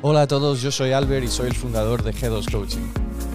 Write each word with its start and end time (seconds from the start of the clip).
Hola 0.00 0.22
a 0.22 0.26
todos, 0.28 0.62
yo 0.62 0.70
soy 0.70 0.92
Albert 0.92 1.24
y 1.24 1.28
soy 1.28 1.48
el 1.48 1.56
fundador 1.56 2.04
de 2.04 2.14
G2 2.14 2.52
Coaching. 2.52 2.86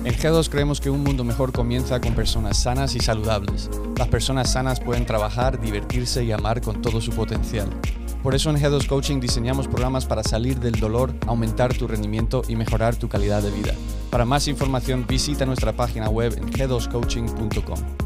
En 0.06 0.14
G2 0.14 0.48
creemos 0.48 0.80
que 0.80 0.90
un 0.90 1.04
mundo 1.04 1.26
mejor 1.26 1.52
comienza 1.52 2.00
con 2.00 2.16
personas 2.16 2.56
sanas 2.56 2.96
y 2.96 3.02
saludables. 3.02 3.70
Las 3.98 4.08
personas 4.08 4.54
sanas 4.54 4.80
pueden 4.80 5.06
trabajar, 5.06 5.60
divertirse 5.60 6.24
y 6.24 6.32
amar 6.32 6.62
con 6.62 6.82
todo 6.82 7.02
su 7.02 7.12
potencial. 7.12 7.68
Por 8.24 8.34
eso 8.34 8.50
en 8.50 8.56
G2 8.56 8.88
Coaching 8.88 9.20
diseñamos 9.20 9.68
programas 9.68 10.06
para 10.06 10.24
salir 10.24 10.58
del 10.62 10.80
dolor, 10.80 11.14
aumentar 11.28 11.74
tu 11.74 11.86
rendimiento 11.86 12.44
y 12.48 12.56
mejorar 12.56 12.96
tu 12.96 13.10
calidad 13.10 13.42
de 13.42 13.52
vida. 13.52 13.74
Para 14.10 14.24
más 14.24 14.48
información 14.48 15.06
visita 15.06 15.46
nuestra 15.46 15.74
página 15.74 16.08
web 16.08 16.34
en 16.38 16.50
g2coaching.com. 16.50 18.03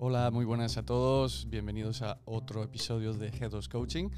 Hola, 0.00 0.30
muy 0.30 0.44
buenas 0.44 0.76
a 0.76 0.84
todos. 0.84 1.48
Bienvenidos 1.50 2.02
a 2.02 2.20
otro 2.24 2.62
episodio 2.62 3.14
de 3.14 3.32
G2 3.32 3.68
Coaching. 3.68 4.10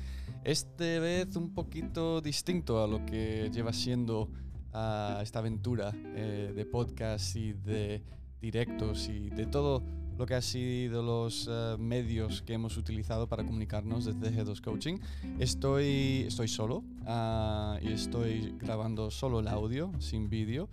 Este 0.45 0.99
vez 1.01 1.35
un 1.37 1.55
poquito 1.55 2.21
distinto 2.21 2.85
a 2.85 2.87
lo 2.87 3.07
que 3.07 3.51
lleva 3.51 3.73
siendo 3.73 4.29
ah, 4.75 5.21
esta 5.23 5.39
aventura 5.39 5.91
eh, 6.15 6.53
de 6.55 6.67
podcast 6.67 7.35
y 7.35 7.55
de 7.55 8.03
directos 8.43 9.09
y 9.09 9.31
de 9.31 9.47
todo 9.47 9.83
lo 10.19 10.27
que 10.27 10.35
ha 10.35 10.43
sido 10.43 11.03
los 11.03 11.49
eh, 11.51 11.77
medios 11.79 12.43
que 12.43 12.53
hemos 12.53 12.77
utilizado 12.77 13.27
para 13.27 13.47
comunicarnos 13.47 14.05
desde 14.05 14.37
G2 14.37 14.61
Coaching. 14.61 14.99
Estoy, 15.39 16.27
estoy 16.29 16.49
solo 16.49 16.85
ah, 17.07 17.79
y 17.81 17.91
estoy 17.93 18.55
grabando 18.59 19.11
solo 19.11 19.41
el 19.41 19.49
audio, 19.49 19.93
sin 19.99 20.29
vídeo. 20.29 20.69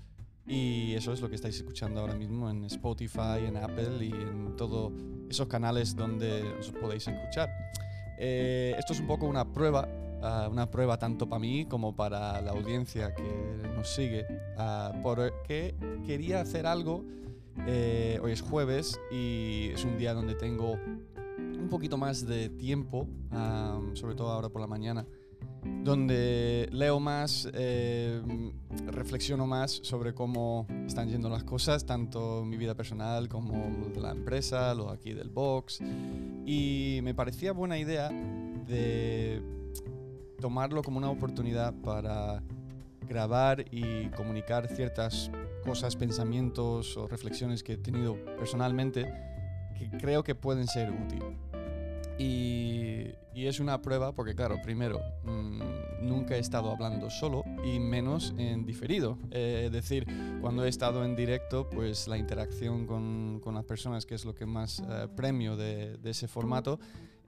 Y 0.48 0.94
eso 0.96 1.12
es 1.12 1.20
lo 1.20 1.30
que 1.30 1.36
estáis 1.36 1.58
escuchando 1.58 2.00
ahora 2.00 2.16
mismo 2.16 2.50
en 2.50 2.64
Spotify, 2.66 3.46
en 3.46 3.58
Apple 3.58 4.06
y 4.06 4.12
en 4.12 4.56
todos 4.56 4.94
esos 5.30 5.48
canales 5.48 5.96
donde 5.96 6.42
os 6.58 6.72
podéis 6.72 7.08
escuchar. 7.08 7.50
Eh, 8.18 8.74
esto 8.80 8.94
es 8.94 9.02
un 9.02 9.08
poco 9.08 9.26
una 9.26 9.52
prueba, 9.52 9.88
ah, 10.24 10.48
una 10.50 10.72
prueba 10.72 10.98
tanto 10.98 11.28
para 11.28 11.40
mí 11.40 11.66
como 11.66 11.96
para 11.96 12.42
la 12.42 12.52
audiencia 12.52 13.14
que 13.14 13.24
nos 13.76 13.90
sigue, 13.90 14.26
ah, 14.58 14.94
porque 15.04 15.76
quería 16.06 16.42
hacer 16.42 16.66
algo. 16.66 17.04
eh, 17.66 18.20
hoy 18.22 18.34
es 18.34 18.42
jueves 18.42 19.00
y 19.12 19.72
es 19.74 19.84
un 19.84 19.98
día 19.98 20.14
donde 20.14 20.36
tengo 20.36 20.74
un 20.74 21.68
poquito 21.70 21.98
más 21.98 22.26
de 22.26 22.50
tiempo, 22.50 23.08
ah, 23.32 23.82
sobre 23.94 24.16
todo 24.16 24.32
ahora 24.32 24.48
por 24.48 24.62
la 24.62 24.68
mañana 24.68 25.06
donde 25.84 26.68
leo 26.72 27.00
más, 27.00 27.50
eh, 27.54 28.22
reflexiono 28.88 29.48
más 29.48 29.72
sobre 29.84 30.14
cómo 30.14 30.68
están 30.86 31.10
yendo 31.10 31.30
las 31.30 31.44
cosas, 31.44 31.86
tanto 31.86 32.44
mi 32.46 32.58
vida 32.58 32.76
personal 32.76 33.30
como 33.30 33.88
de 33.94 34.02
la 34.02 34.12
empresa, 34.12 34.74
lo 34.74 34.90
aquí 34.90 35.14
del 35.14 35.30
box. 35.30 35.80
Y 36.46 37.00
me 37.04 37.14
parecía 37.14 37.54
buena 37.54 37.78
idea 37.78 38.10
de 38.10 39.42
tomarlo 40.40 40.84
como 40.84 40.98
una 40.98 41.10
oportunidad 41.10 41.74
para 41.74 42.44
grabar 43.08 43.66
y 43.72 44.10
comunicar 44.10 44.68
ciertas 44.68 45.32
cosas, 45.64 45.96
pensamientos 45.96 46.98
o 46.98 47.08
reflexiones 47.08 47.64
que 47.64 47.74
he 47.74 47.78
tenido 47.78 48.18
personalmente 48.38 49.06
que 49.78 49.90
creo 49.98 50.24
que 50.24 50.36
pueden 50.36 50.68
ser 50.68 50.92
útiles. 50.92 51.47
Y, 52.18 53.14
es 53.36 53.60
una 53.60 53.82
prueba 53.82 54.14
porque, 54.14 54.36
claro, 54.36 54.58
primero, 54.62 55.00
mmm, 55.24 55.62
nunca 56.02 56.36
he 56.36 56.40
estado 56.40 56.72
hablando 56.72 57.10
solo 57.10 57.44
y 57.64 57.80
menos 57.80 58.34
en 58.38 58.66
diferido. 58.66 59.18
Eh, 59.32 59.64
es 59.68 59.72
decir, 59.72 60.06
cuando 60.42 60.66
he 60.66 60.70
estado 60.70 61.06
en 61.06 61.16
directo, 61.16 61.70
pues 61.70 62.08
la 62.08 62.18
interacción 62.18 62.86
con, 62.86 63.40
con 63.42 63.54
las 63.56 63.64
personas, 63.64 64.06
que 64.06 64.16
es 64.16 64.26
lo 64.26 64.34
que 64.34 64.46
más 64.46 64.80
eh, 64.80 65.08
premio 65.16 65.56
de, 65.56 65.98
ese 66.04 66.28
formato, 66.28 66.80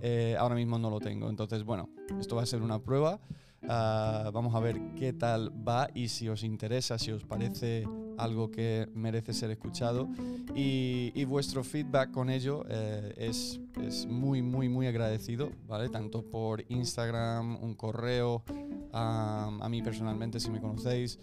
eh, 0.01 0.35
ahora 0.37 0.55
mismo 0.55 0.77
no 0.77 0.89
lo 0.89 0.99
tengo. 0.99 1.29
Entonces, 1.29 1.63
bueno, 1.63 1.89
esto 2.19 2.35
va 2.35 2.41
a 2.41 2.47
ser 2.47 2.61
una 2.61 2.79
prueba. 2.79 3.19
Uh, 3.61 4.31
vamos 4.31 4.55
a 4.55 4.59
ver 4.61 4.79
qué 4.95 5.11
tal 5.11 5.51
va 5.67 5.89
y 5.93 6.07
si 6.07 6.29
os 6.29 6.43
interesa, 6.43 6.97
si 6.97 7.11
os 7.11 7.25
parece 7.25 7.85
algo 8.19 8.51
que 8.51 8.87
merece 8.93 9.33
ser 9.33 9.51
escuchado. 9.51 10.07
Y, 10.55 11.23
vuestro 11.25 11.63
feedback 11.63 12.11
con 12.11 12.29
ello 12.29 12.65
eh, 12.69 13.13
es, 13.17 13.59
es, 13.83 14.05
muy, 14.07 14.41
muy, 14.41 14.67
muy 14.67 14.87
agradecido, 14.87 15.51
¿vale? 15.67 15.89
Tanto 15.89 16.23
por 16.23 16.65
Instagram, 16.69 17.63
un 17.63 17.75
correo, 17.75 18.43
a 18.91 19.67
mí 19.69 19.81
personalmente, 19.81 20.39
si 20.39 20.49
me 20.49 20.59
conocéis. 20.59 21.19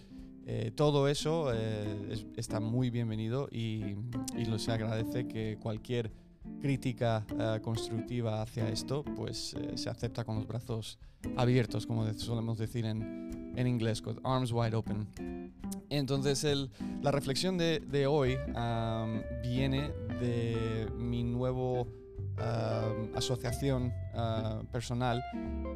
Eh, 0.48 0.70
todo 0.76 1.08
eso 1.08 1.52
eh, 1.52 2.08
es, 2.08 2.24
está 2.36 2.60
muy 2.60 2.88
bienvenido 2.88 3.48
y, 3.50 3.96
y 4.36 4.58
se 4.58 4.70
agradece 4.70 5.26
que 5.26 5.58
cualquier 5.60 6.12
crítica 6.60 7.24
uh, 7.32 7.60
constructiva 7.60 8.42
hacia 8.42 8.68
esto, 8.68 9.04
pues 9.16 9.54
uh, 9.54 9.76
se 9.76 9.88
acepta 9.90 10.24
con 10.24 10.36
los 10.36 10.46
brazos 10.46 10.98
abiertos, 11.36 11.86
como 11.86 12.10
solemos 12.14 12.58
decir 12.58 12.86
en, 12.86 13.52
en, 13.56 13.66
inglés, 13.66 14.02
con 14.02 14.20
arms 14.24 14.52
wide 14.52 14.74
open. 14.74 15.52
Entonces, 15.90 16.44
el, 16.44 16.70
la 17.02 17.10
reflexión 17.10 17.58
de, 17.58 17.80
de 17.80 18.06
hoy 18.06 18.36
um, 18.36 19.22
viene 19.42 19.90
de 20.20 20.88
mi 20.96 21.22
nuevo 21.22 21.82
uh, 21.82 23.16
asociación 23.16 23.92
personal 24.72 25.22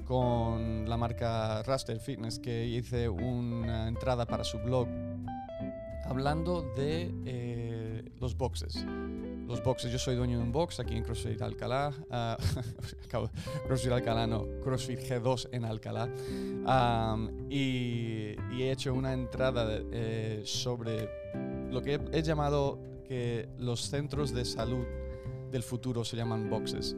con 0.06 0.88
la 0.88 0.96
marca 0.96 1.62
Raster 1.62 2.00
Fitness, 2.00 2.38
que 2.38 2.66
hice 2.66 3.08
una 3.08 3.86
entrada 3.86 4.26
para 4.26 4.44
su 4.44 4.58
blog 4.58 4.88
hablando 6.10 6.62
de 6.76 7.14
eh, 7.24 8.12
los 8.18 8.36
boxes 8.36 8.84
los 9.50 9.62
boxes. 9.62 9.90
Yo 9.90 9.98
soy 9.98 10.14
dueño 10.14 10.38
de 10.38 10.44
un 10.44 10.52
box 10.52 10.80
aquí 10.80 10.96
en 10.96 11.02
CrossFit 11.02 11.42
Alcalá. 11.42 11.92
Uh, 13.12 13.26
CrossFit 13.66 13.90
Alcalá 13.90 14.24
no, 14.26 14.46
CrossFit 14.62 15.00
G2 15.00 15.48
en 15.50 15.64
Alcalá. 15.64 16.04
Um, 16.04 17.50
y, 17.50 18.36
y, 18.52 18.62
he 18.62 18.70
hecho 18.70 18.94
una 18.94 19.12
entrada 19.12 19.80
eh, 19.90 20.42
sobre 20.44 21.08
lo 21.70 21.82
que 21.82 21.94
he, 21.94 22.18
he 22.18 22.22
llamado 22.22 22.78
que 23.04 23.48
los 23.58 23.80
centros 23.80 24.32
de 24.32 24.44
salud 24.44 24.86
del 25.50 25.64
futuro 25.64 26.04
se 26.04 26.16
llaman 26.16 26.48
boxes. 26.48 26.94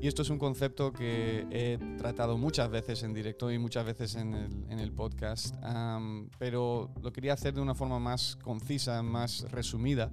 Y 0.00 0.06
esto 0.06 0.22
es 0.22 0.30
un 0.30 0.38
concepto 0.38 0.92
que 0.92 1.46
he 1.50 1.78
tratado 1.96 2.36
muchas 2.36 2.70
veces 2.70 3.02
en 3.02 3.14
directo 3.14 3.50
y 3.50 3.58
muchas 3.58 3.86
veces 3.86 4.14
en 4.14 4.34
el, 4.34 4.64
en 4.68 4.78
el 4.78 4.92
podcast, 4.92 5.56
um, 5.64 6.28
pero 6.38 6.90
lo 7.02 7.10
quería 7.12 7.32
hacer 7.32 7.54
de 7.54 7.62
una 7.62 7.74
forma 7.74 7.98
más 7.98 8.36
concisa, 8.36 9.02
más 9.02 9.50
resumida. 9.50 10.10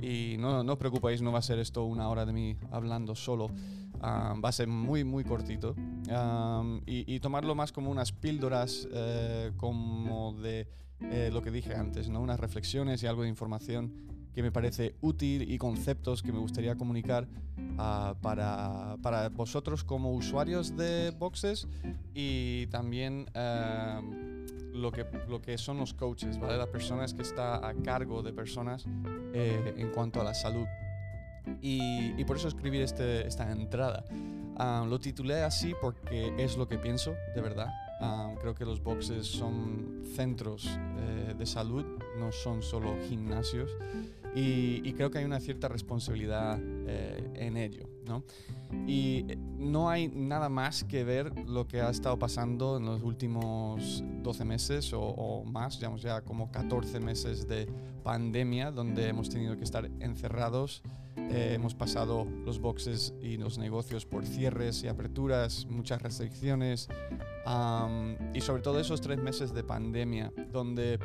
Y 0.00 0.36
no, 0.38 0.62
no 0.62 0.72
os 0.72 0.78
preocupéis, 0.78 1.22
no 1.22 1.32
va 1.32 1.38
a 1.38 1.42
ser 1.42 1.58
esto 1.58 1.84
una 1.84 2.08
hora 2.08 2.26
de 2.26 2.32
mí 2.32 2.56
hablando 2.70 3.14
solo. 3.14 3.46
Um, 3.96 4.42
va 4.44 4.50
a 4.50 4.52
ser 4.52 4.68
muy, 4.68 5.04
muy 5.04 5.24
cortito. 5.24 5.74
Um, 5.74 6.82
y, 6.86 7.14
y, 7.14 7.20
tomarlo 7.20 7.54
más 7.54 7.72
como 7.72 7.90
unas 7.90 8.12
píldoras, 8.12 8.86
eh, 8.92 9.52
como 9.56 10.34
de 10.34 10.68
eh, 11.00 11.30
lo 11.32 11.42
que 11.42 11.50
dije 11.50 11.74
antes, 11.74 12.08
¿no? 12.08 12.20
unas 12.20 12.40
reflexiones 12.40 13.02
y 13.02 13.06
algo 13.06 13.22
de 13.22 13.28
información 13.28 13.92
que 14.34 14.42
me 14.42 14.50
parece 14.52 14.94
útil 15.00 15.50
y 15.50 15.56
conceptos 15.56 16.22
que 16.22 16.32
me 16.32 16.38
gustaría 16.38 16.76
comunicar 16.76 17.26
uh, 17.78 18.14
para, 18.20 18.96
para, 19.02 19.30
vosotros 19.30 19.82
como 19.82 20.12
usuarios 20.12 20.76
de 20.76 21.10
boxes 21.10 21.66
y 22.14 22.66
también 22.66 23.26
uh, 23.34 24.02
lo, 24.76 24.92
que, 24.92 25.06
lo 25.28 25.40
que 25.40 25.58
son 25.58 25.78
los 25.78 25.94
coaches, 25.94 26.38
¿vale? 26.38 26.56
las 26.56 26.68
personas 26.68 27.14
que 27.14 27.22
están 27.22 27.64
a 27.64 27.74
cargo 27.82 28.22
de 28.22 28.32
personas 28.32 28.84
eh, 29.32 29.74
en 29.76 29.90
cuanto 29.90 30.20
a 30.20 30.24
la 30.24 30.34
salud. 30.34 30.66
Y, 31.60 32.12
y 32.20 32.24
por 32.24 32.36
eso 32.36 32.48
escribir 32.48 32.82
este, 32.82 33.26
esta 33.26 33.50
entrada. 33.50 34.04
Uh, 34.58 34.86
lo 34.86 34.98
titulé 34.98 35.42
así 35.42 35.74
porque 35.80 36.32
es 36.38 36.56
lo 36.56 36.66
que 36.66 36.78
pienso, 36.78 37.14
de 37.34 37.40
verdad. 37.40 37.68
Um, 38.00 38.36
creo 38.36 38.54
que 38.54 38.64
los 38.64 38.82
boxes 38.82 39.26
son 39.26 40.02
centros 40.14 40.66
eh, 40.66 41.34
de 41.36 41.46
salud, 41.46 41.84
no 42.18 42.32
son 42.32 42.62
solo 42.62 42.96
gimnasios. 43.08 43.70
Y, 44.36 44.82
y, 44.84 44.92
creo 44.92 45.10
que 45.10 45.18
hay 45.18 45.24
una 45.24 45.40
cierta 45.40 45.66
responsabilidad 45.66 46.60
eh, 46.62 47.30
en 47.34 47.56
ello. 47.56 47.88
¿no? 48.06 48.22
Y 48.86 49.24
no 49.58 49.88
hay 49.90 50.08
nada 50.08 50.48
más 50.48 50.84
que 50.84 51.04
ver 51.04 51.32
lo 51.48 51.66
que 51.66 51.80
ha 51.80 51.90
estado 51.90 52.18
pasando 52.18 52.76
en 52.76 52.86
los 52.86 53.02
últimos 53.02 54.04
12 54.22 54.44
meses 54.44 54.92
o, 54.92 55.00
o 55.00 55.44
más, 55.44 55.78
digamos 55.78 56.02
ya 56.02 56.20
como 56.20 56.50
14 56.50 57.00
meses 57.00 57.48
de 57.48 57.66
pandemia, 58.02 58.70
donde 58.70 59.08
hemos 59.08 59.28
tenido 59.28 59.56
que 59.56 59.64
estar 59.64 59.90
encerrados. 60.00 60.82
Eh, 61.16 61.54
hemos 61.54 61.74
pasado 61.74 62.26
los 62.44 62.60
boxes 62.60 63.14
y 63.20 63.36
los 63.36 63.58
negocios 63.58 64.06
por 64.06 64.24
cierres 64.24 64.84
y 64.84 64.88
aperturas, 64.88 65.66
muchas 65.66 66.00
restricciones 66.02 66.88
um, 67.46 68.14
y 68.34 68.42
sobre 68.42 68.62
todo 68.62 68.78
esos 68.78 69.00
tres 69.00 69.18
meses 69.18 69.52
de 69.52 69.64
pandemia 69.64 70.32
donde 70.52 71.00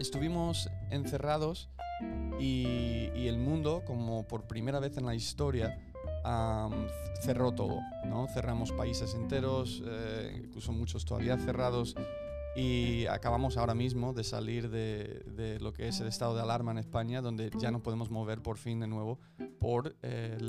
estuvimos 0.00 0.68
encerrados 0.90 1.68
y, 2.38 3.10
y 3.14 3.28
el 3.28 3.38
mundo, 3.38 3.82
como 3.86 4.26
por 4.26 4.46
primera 4.46 4.80
vez 4.80 4.96
en 4.96 5.06
la 5.06 5.14
historia, 5.14 5.78
um, 6.24 6.86
cerró 7.20 7.52
todo. 7.52 7.80
¿no? 8.06 8.26
Cerramos 8.28 8.72
países 8.72 9.14
enteros, 9.14 9.82
eh, 9.86 10.40
incluso 10.44 10.72
muchos 10.72 11.04
todavía 11.04 11.36
cerrados. 11.36 11.94
y 12.56 13.06
acabamos 13.06 13.56
ahora 13.56 13.74
mismo 13.74 14.12
de 14.12 14.24
salir 14.24 14.70
de, 14.70 15.58
lo 15.60 15.72
que 15.72 15.86
es 15.86 16.00
el 16.00 16.08
estado 16.08 16.34
de 16.34 16.42
alarma 16.42 16.72
en 16.72 16.78
España, 16.78 17.22
donde 17.22 17.50
ya 17.58 17.70
no 17.70 17.80
podemos 17.80 18.10
mover 18.10 18.42
por 18.42 18.58
fin 18.58 18.80
de 18.80 18.88
nuevo 18.88 19.20
por 19.60 19.94
el, 20.02 20.42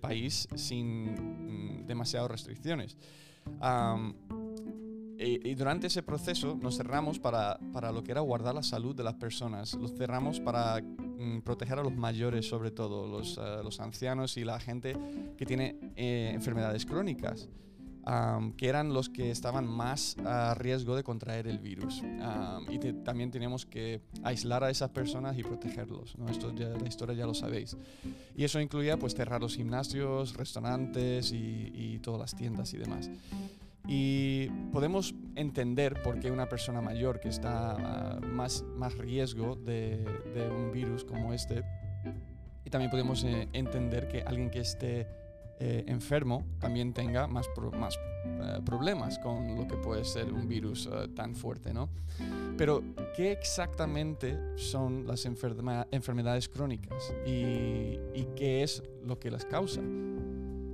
país 0.00 0.48
sin 0.54 1.82
mm, 1.82 1.86
demasiadas 1.86 2.30
restricciones. 2.30 2.96
Y, 5.18 5.54
durante 5.54 5.86
ese 5.86 6.02
proceso 6.02 6.58
nos 6.60 6.76
cerramos 6.76 7.18
para, 7.18 7.58
para, 7.72 7.92
lo 7.92 8.02
que 8.02 8.12
era 8.12 8.20
guardar 8.20 8.54
la 8.54 8.62
salud 8.62 8.94
de 8.94 9.04
las 9.04 9.14
personas. 9.14 9.74
Los 9.74 9.94
cerramos 9.94 10.40
para 10.40 10.80
mm, 10.82 11.42
proteger 11.42 11.78
a 11.78 11.82
los 11.82 11.94
mayores, 11.94 12.48
sobre 12.48 12.70
todo, 12.70 13.06
los, 13.06 13.38
eh, 13.38 13.60
los, 13.62 13.80
ancianos 13.80 14.36
y 14.36 14.44
la 14.44 14.60
gente 14.60 14.96
que 15.36 15.46
tiene 15.46 15.76
eh, 15.96 16.30
enfermedades 16.34 16.84
crónicas 16.84 17.48
que 18.56 18.68
eran 18.68 18.92
los 18.92 19.08
que 19.08 19.30
estaban 19.32 19.66
más 19.66 20.16
a 20.24 20.54
riesgo 20.54 20.94
de 20.94 21.02
contraer 21.02 21.48
el 21.48 21.58
virus. 21.58 22.02
y 22.70 22.78
también 23.04 23.30
teníamos 23.30 23.66
que 23.66 24.00
aislar 24.22 24.62
a 24.62 24.70
esas 24.70 24.90
personas 24.90 25.36
y 25.36 25.42
protegerlos. 25.42 26.16
¿no? 26.16 26.28
Esto 26.28 26.54
ya, 26.54 26.68
la 26.68 26.86
historia 26.86 27.16
ya 27.16 27.26
lo 27.26 27.34
sabéis. 27.34 27.76
Y 28.36 28.44
eso 28.44 28.60
incluía 28.60 28.96
pues 28.96 29.14
cerrar 29.14 29.40
los 29.40 29.56
gimnasios, 29.56 30.34
restaurantes 30.34 31.32
y, 31.32 31.98
todas 32.02 32.20
las 32.20 32.36
tiendas 32.36 32.72
y 32.74 32.76
demás. 32.76 33.10
Y 33.88 34.48
podemos 34.72 35.14
entender 35.36 36.02
por 36.02 36.18
qué 36.18 36.30
una 36.30 36.48
persona 36.48 36.80
mayor 36.80 37.20
que 37.20 37.28
está 37.28 38.18
más, 38.22 38.64
más 38.76 38.96
riesgo 38.98 39.54
de, 39.54 40.04
de, 40.34 40.48
un 40.50 40.72
virus 40.72 41.04
como 41.04 41.32
este, 41.32 41.62
y 42.64 42.70
también 42.70 42.90
podemos 42.90 43.22
eh, 43.24 43.48
entender 43.52 44.08
que 44.08 44.22
alguien 44.22 44.50
que 44.50 44.60
esté 44.60 45.06
eh, 45.58 45.84
enfermo 45.86 46.44
también 46.58 46.92
tenga 46.92 47.26
más, 47.26 47.48
más 47.78 47.98
eh, 48.26 48.60
problemas 48.62 49.18
con 49.18 49.56
lo 49.56 49.66
que 49.66 49.76
puede 49.76 50.04
ser 50.04 50.30
un 50.30 50.46
virus 50.46 50.86
eh, 50.86 51.08
tan 51.14 51.34
fuerte, 51.34 51.72
¿no? 51.72 51.88
Pero, 52.58 52.82
¿qué 53.14 53.32
exactamente 53.32 54.38
son 54.56 55.06
las 55.06 55.24
enfermedades 55.24 56.50
crónicas 56.50 57.14
y, 57.24 57.98
qué 58.36 58.62
es 58.62 58.82
lo 59.02 59.18
que 59.18 59.30
las 59.30 59.46
causa? 59.46 59.80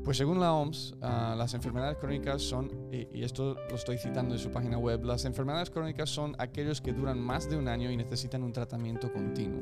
Pues 0.04 0.16
según 0.16 0.40
la 0.40 0.52
OMS, 0.52 0.96
ah, 1.00 1.34
las 1.38 1.54
enfermedades 1.54 1.96
crónicas 1.98 2.42
son, 2.42 2.88
y, 2.90 3.22
esto 3.22 3.56
lo 3.70 3.76
estoy 3.76 3.98
citando 3.98 4.34
de 4.34 4.40
su 4.40 4.50
página 4.50 4.76
web, 4.76 5.04
las 5.04 5.24
enfermedades 5.24 5.70
crónicas 5.70 6.10
son 6.10 6.34
aquellos 6.38 6.80
que 6.80 6.92
duran 6.92 7.20
más 7.20 7.48
de 7.48 7.56
un 7.56 7.68
año 7.68 7.90
y 7.90 7.96
necesitan 7.96 8.42
un 8.42 8.52
tratamiento 8.52 9.12
continuo 9.12 9.60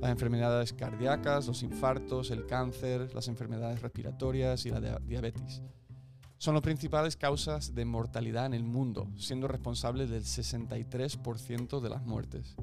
las 0.00 0.10
enfermedades 0.10 0.72
cardíacas, 0.72 1.46
los 1.46 1.62
infartos, 1.62 2.30
el 2.30 2.46
cáncer, 2.46 3.14
las 3.14 3.28
enfermedades 3.28 3.82
respiratorias 3.82 4.64
y 4.64 4.70
la 4.70 4.98
diabetes. 5.00 5.62
Son 6.38 6.54
las 6.54 6.62
principales 6.62 7.16
causas 7.16 7.74
de 7.74 7.84
mortalidad 7.84 8.46
en 8.46 8.54
el 8.54 8.64
mundo, 8.64 9.10
siendo 9.18 9.46
responsables 9.46 10.08
del 10.08 10.22
63% 10.22 11.80
de 11.80 11.88
las 11.90 12.02
muertes. 12.02 12.56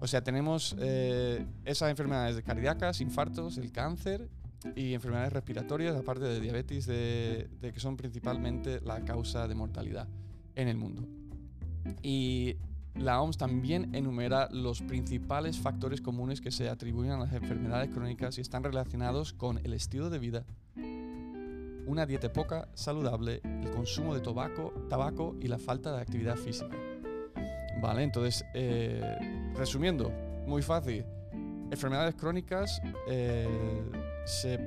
O 0.00 0.06
sea, 0.06 0.22
tenemos 0.22 0.76
eh, 0.78 1.46
esas 1.64 1.88
enfermedades 1.88 2.42
cardíacas, 2.42 3.00
infartos, 3.00 3.56
el 3.56 3.72
cáncer 3.72 4.28
y 4.74 4.94
enfermedades 4.94 5.32
respiratorias, 5.32 5.96
aparte 5.96 6.24
de 6.24 6.40
diabetes, 6.40 6.86
de, 6.86 7.48
que 7.60 7.80
son 7.80 7.96
principalmente 7.96 8.80
la 8.80 9.04
causa 9.04 9.48
de 9.48 9.54
mortalidad 9.54 10.08
en 10.54 10.68
el 10.68 10.76
mundo. 10.76 11.06
Y 12.02 12.56
la 12.94 13.20
OMS 13.20 13.38
también 13.38 13.94
enumera 13.94 14.48
los 14.50 14.82
principales 14.82 15.58
factores 15.58 16.00
comunes 16.00 16.40
que 16.40 16.50
se 16.50 16.68
atribuyen 16.68 17.12
a 17.12 17.18
las 17.18 17.32
enfermedades 17.32 17.90
crónicas 17.90 18.36
y 18.38 18.40
están 18.40 18.62
relacionados 18.62 19.32
con 19.32 19.58
el 19.64 19.72
estilo 19.72 20.10
de 20.10 20.18
vida, 20.18 20.44
una 21.86 22.06
dieta 22.06 22.32
poca 22.32 22.68
saludable, 22.74 23.40
el 23.44 23.70
consumo 23.70 24.14
de 24.14 24.20
tabaco, 24.20 24.72
tabaco 24.88 25.36
y 25.40 25.48
la 25.48 25.58
falta 25.58 25.94
de 25.94 26.02
actividad 26.02 26.36
física. 26.36 26.76
Vale, 27.80 28.02
entonces, 28.02 28.44
eh, 28.54 29.50
resumiendo, 29.56 30.12
muy 30.46 30.62
fácil. 30.62 31.04
Enfermedades 31.70 32.14
crónicas 32.14 32.82
eh, 33.08 33.48
se 34.24 34.58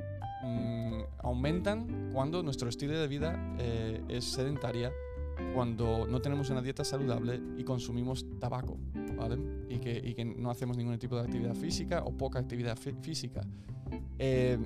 mm, 0.44 1.02
aumentan 1.20 2.12
cuando 2.14 2.44
nuestro 2.44 2.70
estilo 2.70 2.98
de 3.00 3.08
vida 3.08 3.56
eh, 3.60 4.02
es 4.10 4.26
sedentaria 4.26 4.92
cuando 5.54 6.08
no 6.08 6.22
tenemos 6.22 6.50
una 6.50 6.62
dieta 6.62 6.84
saludable 6.84 7.40
y 7.58 7.64
consumimos 7.64 8.26
tabaco, 8.40 8.78
¿vale? 9.16 9.38
Y 9.70 9.80
que, 9.80 10.26
no 10.38 10.50
hacemos 10.50 10.78
ningún 10.78 10.98
tipo 11.00 11.16
de 11.16 11.24
actividad 11.24 11.56
física 11.56 12.04
o 12.04 12.12
poca 12.12 12.40
actividad 12.40 12.78
física. 12.78 13.42
Eh, 14.20 14.58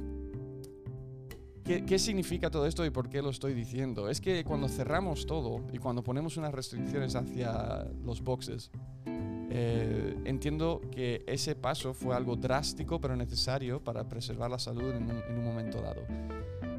¿qué, 1.64 2.00
significa 2.00 2.50
todo 2.50 2.66
esto 2.66 2.86
y 2.86 2.90
por 2.90 3.10
qué 3.10 3.22
lo 3.22 3.30
estoy 3.30 3.54
diciendo? 3.54 4.10
Es 4.10 4.22
que 4.22 4.44
cuando 4.44 4.68
cerramos 4.68 5.26
todo 5.26 5.66
y 5.74 5.78
cuando 5.78 6.04
ponemos 6.04 6.38
unas 6.38 6.54
restricciones 6.54 7.16
hacia 7.16 7.86
los 8.04 8.22
boxes, 8.22 8.72
eh, 9.50 10.18
entiendo 10.26 10.82
que 10.92 11.24
ese 11.28 11.56
paso 11.56 11.94
fue 11.94 12.16
algo 12.16 12.36
drástico 12.36 13.00
pero 13.00 13.16
necesario 13.16 13.84
para 13.84 14.08
preservar 14.08 14.52
la 14.52 14.60
salud 14.60 14.94
en 14.94 15.10
un 15.10 15.44
momento 15.44 15.82
dado 15.82 16.02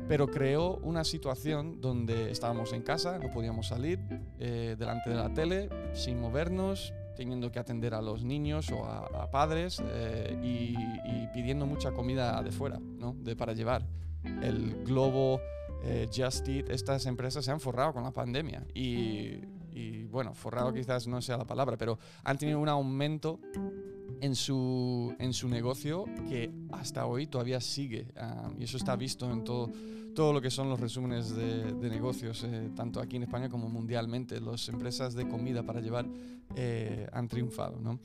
pero 0.09 0.27
creó 0.27 0.79
una 0.79 1.05
situación 1.05 1.81
donde 1.81 2.31
estábamos 2.31 2.73
en 2.73 2.83
casa, 2.83 3.19
no 3.19 3.31
podíamos 3.31 3.69
salir, 3.69 4.01
eh, 4.41 4.75
delante 4.79 5.11
de 5.11 5.17
la 5.17 5.33
tele, 5.35 5.69
sin 5.93 6.19
movernos, 6.19 6.95
teniendo 7.15 7.53
que 7.53 7.59
atender 7.59 7.93
a 7.95 8.01
los 8.01 8.25
niños 8.25 8.71
o 8.71 8.85
a, 8.87 9.31
padres 9.31 9.83
eh, 9.85 10.39
y, 10.43 10.75
pidiendo 11.35 11.67
mucha 11.67 11.93
comida 11.93 12.43
de 12.43 12.51
fuera, 12.51 12.79
¿no? 12.81 13.15
de, 13.21 13.37
para 13.37 13.53
llevar. 13.53 13.85
El 14.43 14.83
Globo, 14.85 15.41
eh, 15.85 16.09
Just 16.15 16.49
Eat, 16.49 16.71
estas 16.71 17.05
empresas 17.07 17.45
se 17.45 17.51
han 17.51 17.61
forrado 17.61 17.93
con 17.93 18.03
la 18.03 18.11
pandemia 18.11 18.65
y, 18.75 19.41
y, 19.79 20.05
bueno, 20.07 20.35
forrado 20.35 20.73
quizás 20.73 21.07
no 21.07 21.23
sea 21.23 21.37
la 21.37 21.47
palabra, 21.47 21.77
pero 21.77 21.99
han 22.25 22.37
tenido 22.37 22.59
un 22.59 22.69
aumento 22.69 23.39
en 24.21 24.35
su, 24.35 25.15
en 25.19 25.33
su 25.33 25.49
negocio 25.49 26.05
que 26.29 26.51
hasta 26.73 27.07
hoy 27.07 27.27
todavía 27.27 27.61
sigue. 27.61 28.09
Ah, 28.17 28.51
y 28.59 28.65
eso 28.65 28.77
está 28.77 28.97
visto 28.97 29.31
en 29.31 29.45
todo, 29.45 29.71
todo 30.15 30.33
lo 30.33 30.41
que 30.41 30.51
son 30.51 30.69
los 30.69 30.81
resúmenes 30.81 31.35
de, 31.35 31.73
negocios, 31.89 32.43
eh, 32.45 32.71
tanto 32.75 33.01
aquí 33.01 33.17
en 33.17 33.23
España 33.23 33.49
como 33.49 33.69
mundialmente. 33.69 34.41
Las 34.41 34.69
empresas 34.69 35.15
de 35.15 35.29
comida 35.29 35.63
para 35.63 35.81
llevar 35.81 36.07
eh, 36.57 37.09
han 37.13 37.29
triunfado. 37.29 37.79
¿no? 37.81 38.01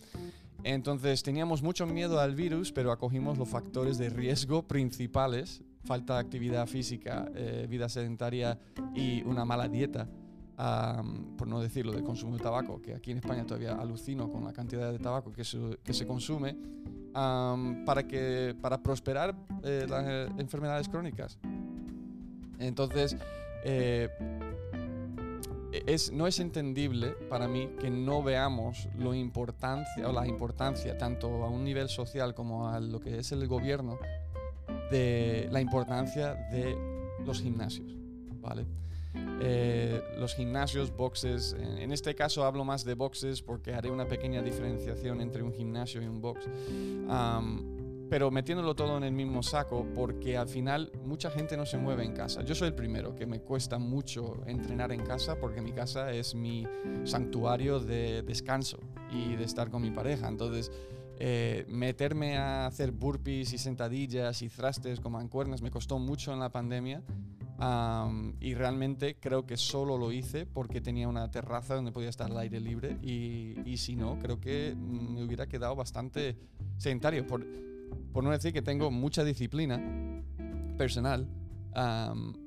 Entonces 0.63 1.23
teníamos 1.23 1.63
mucho 1.63 1.87
miedo 1.87 2.19
al 2.19 2.35
virus, 2.35 2.71
pero 2.71 2.91
acogimos 2.91 3.37
los 3.39 3.49
factores 3.49 3.97
de 3.97 4.09
riesgo 4.09 4.67
principales, 4.67 5.63
falta 5.85 6.13
de 6.15 6.19
actividad 6.19 6.67
física, 6.67 7.31
eh, 7.33 7.65
vida 7.67 7.89
sedentaria 7.89 8.59
y 8.93 9.23
una 9.23 9.43
mala 9.43 9.67
dieta 9.67 10.07
por 11.37 11.47
no 11.47 11.59
decirlo, 11.59 11.91
del 11.91 12.03
consumo 12.03 12.37
de 12.37 12.43
tabaco, 12.43 12.81
que 12.81 12.93
aquí 12.93 13.11
en 13.11 13.17
España 13.17 13.45
todavía 13.45 13.73
alucino 13.73 14.29
con 14.29 14.45
la 14.45 14.53
cantidad 14.53 14.91
de 14.91 14.99
tabaco 14.99 15.33
que 15.33 15.43
se, 15.43 15.77
que 15.83 15.93
se 15.93 16.07
consume, 16.07 16.55
para, 17.13 18.07
que, 18.07 18.55
para 18.59 18.81
prosperar 18.81 19.35
eh, 19.63 19.85
las 19.87 20.05
eh, 20.07 20.27
enfermedades 20.37 20.89
crónicas. 20.89 21.37
Entonces, 22.59 23.17
eh, 23.63 24.09
es, 25.85 26.11
no 26.11 26.27
es 26.27 26.39
entendible 26.39 27.11
para 27.29 27.47
mí 27.47 27.69
que 27.79 27.89
no 27.89 28.23
veamos 28.23 28.87
lo 28.97 29.13
importancia, 29.13 30.07
o 30.07 30.11
la 30.11 30.27
importancia, 30.27 30.97
tanto 30.97 31.43
a 31.43 31.49
un 31.49 31.63
nivel 31.63 31.89
social 31.89 32.33
como 32.33 32.69
a 32.69 32.79
lo 32.79 32.99
que 32.99 33.19
es 33.19 33.31
el 33.31 33.47
gobierno, 33.47 33.97
de 34.91 35.49
la 35.51 35.61
importancia 35.61 36.35
de 36.51 36.75
los 37.25 37.41
gimnasios. 37.41 37.95
¿vale? 38.41 38.65
Eh, 39.45 40.01
los 40.17 40.35
gimnasios, 40.35 40.95
boxes. 40.95 41.53
En 41.59 41.91
este 41.91 42.15
caso 42.15 42.45
hablo 42.45 42.63
más 42.63 42.85
de 42.85 42.93
boxes 42.93 43.41
porque 43.41 43.73
haré 43.73 43.91
una 43.91 44.07
pequeña 44.07 44.41
diferenciación 44.41 45.19
entre 45.19 45.43
un 45.43 45.51
gimnasio 45.51 46.01
y 46.01 46.05
un 46.05 46.21
box. 46.21 46.47
pero 48.09 48.29
metiéndolo 48.29 48.75
todo 48.75 48.95
en 48.97 49.03
el 49.03 49.11
mismo 49.11 49.41
saco 49.41 49.87
porque 49.95 50.37
al 50.37 50.47
final 50.47 50.91
mucha 51.03 51.31
gente 51.31 51.57
no 51.57 51.65
se 51.65 51.77
mueve 51.77 52.05
en 52.05 52.13
casa. 52.13 52.41
Yo 52.43 52.53
soy 52.55 52.67
el 52.67 52.75
primero 52.75 53.15
que 53.15 53.25
me 53.25 53.41
cuesta 53.41 53.79
mucho 53.79 54.43
entrenar 54.45 54.91
en 54.91 55.03
casa 55.03 55.35
porque 55.39 55.61
mi 55.61 55.71
casa 55.71 56.11
es 56.11 56.35
mi 56.35 56.65
santuario 57.03 57.79
de 57.79 58.21
descanso 58.21 58.77
y 59.11 59.35
de 59.35 59.43
estar 59.43 59.69
con 59.69 59.81
mi 59.81 59.89
pareja. 59.89 60.27
Entonces, 60.27 60.71
eh, 61.19 61.65
meterme 61.67 62.37
a 62.37 62.67
hacer 62.67 62.91
burpees 62.91 63.51
y 63.51 63.57
sentadillas 63.57 64.41
y 64.41 64.49
thrustes 64.49 64.99
con 64.99 65.11
mancuernas 65.11 65.61
me 65.61 65.71
costó 65.71 65.99
mucho 65.99 66.33
en 66.33 66.39
la 66.39 66.49
pandemia 66.49 67.03
y 68.39 68.55
realmente 68.55 69.15
creo 69.19 69.45
que 69.45 69.57
solo 69.57 69.97
lo 69.97 70.11
hice 70.11 70.45
porque 70.45 70.81
tenía 70.81 71.07
una 71.07 71.31
terraza 71.31 71.75
donde 71.75 71.91
podía 71.91 72.09
estar 72.09 72.29
al 72.29 72.37
aire 72.37 72.59
libre 72.59 72.97
y, 73.01 73.55
y 73.65 73.77
si 73.77 73.95
no, 73.95 74.19
creo 74.19 74.39
que 74.39 74.75
me 74.75 75.23
hubiera 75.23 75.47
quedado 75.47 75.75
bastante 75.75 76.37
sedentario. 76.77 77.25
Por, 77.25 77.45
por 78.11 78.23
no 78.23 78.31
decir 78.31 78.53
que 78.53 78.61
tengo 78.61 78.91
mucha 78.91 79.23
disciplina 79.23 79.81
personal, 80.77 81.27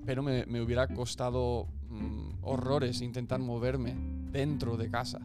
pero 0.05 0.23
me, 0.23 0.45
me, 0.47 0.61
hubiera 0.61 0.87
costado 0.89 1.69
mm, 1.89 2.43
horrores 2.43 3.01
intentar 3.01 3.41
moverme 3.41 3.95
dentro 4.31 4.77
de 4.77 4.91
casa. 4.91 5.21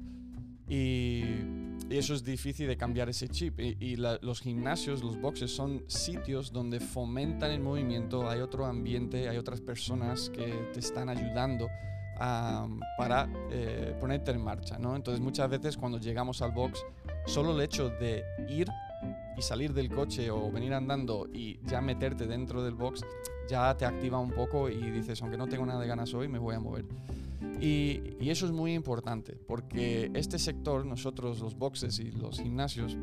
Y 0.69 1.21
y 1.89 1.97
eso 1.97 2.13
es 2.13 2.23
difícil 2.23 2.67
de 2.67 2.77
cambiar 2.77 3.09
ese 3.09 3.27
chip. 3.27 3.59
Y, 3.59 3.95
los 3.95 4.41
gimnasios, 4.41 5.03
los 5.03 5.19
boxes 5.19 5.51
son 5.51 5.83
sitios 5.87 6.51
donde 6.51 6.79
fomentan 6.79 7.51
el 7.51 7.59
movimiento, 7.59 8.29
hay 8.29 8.41
otro 8.41 8.65
ambiente, 8.65 9.29
hay 9.29 9.37
otras 9.37 9.61
personas 9.61 10.29
que 10.29 10.69
te 10.73 10.79
están 10.79 11.09
ayudando 11.09 11.67
para 12.97 13.27
eh, 13.51 13.95
ponerte 13.99 14.31
en 14.31 14.41
marcha. 14.41 14.77
¿no? 14.77 14.95
Entonces 14.95 15.21
muchas 15.21 15.49
veces 15.49 15.75
cuando 15.75 15.97
llegamos 15.97 16.41
al 16.41 16.51
box, 16.51 16.85
solo 17.25 17.55
el 17.55 17.61
hecho 17.61 17.89
de 17.89 18.23
ir 18.47 18.67
y 19.37 19.41
salir 19.41 19.73
del 19.73 19.89
coche 19.89 20.29
o 20.29 20.51
venir 20.51 20.73
andando 20.73 21.27
y 21.33 21.59
ya 21.65 21.81
meterte 21.81 22.27
dentro 22.27 22.63
del 22.63 22.75
box 22.75 23.01
ya 23.49 23.75
te 23.75 23.85
activa 23.85 24.19
un 24.19 24.31
poco 24.31 24.69
y 24.69 24.91
dices, 24.91 25.21
aunque 25.21 25.37
no 25.37 25.47
tengo 25.47 25.65
nada 25.65 25.81
de 25.81 25.87
ganas 25.87 26.13
hoy, 26.13 26.27
me 26.27 26.39
voy 26.39 26.55
a 26.55 26.59
mover. 26.59 26.85
Y, 27.59 28.01
y, 28.19 28.29
eso 28.29 28.45
es 28.45 28.51
muy 28.51 28.73
importante, 28.73 29.35
porque 29.35 30.11
este 30.13 30.37
sector, 30.39 30.85
nosotros 30.85 31.39
los 31.39 31.55
boxes 31.55 31.99
y 31.99 32.11
los 32.11 32.39
gimnasios, 32.39 32.97